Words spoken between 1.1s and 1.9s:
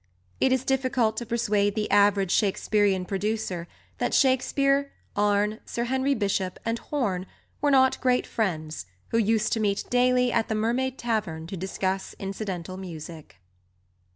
to persuade